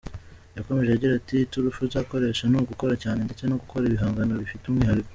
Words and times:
Yakomeje 0.57 0.89
agira 0.91 1.13
ati” 1.15 1.35
Iturufu 1.45 1.79
nzakoresha 1.87 2.43
ni 2.47 2.57
ugukora 2.61 2.93
cyane 3.03 3.19
ndetse 3.27 3.43
no 3.45 3.55
gukora 3.61 3.83
ibihangano 3.85 4.33
bifite 4.41 4.63
umwihariko. 4.67 5.09